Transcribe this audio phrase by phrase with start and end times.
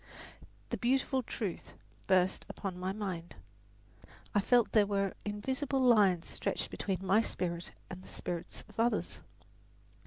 [0.71, 1.75] The beautiful truth
[2.07, 3.35] burst upon my mind
[4.33, 8.79] I felt that there were invisible lines stretched between my spirit and the spirits of
[8.79, 9.21] others.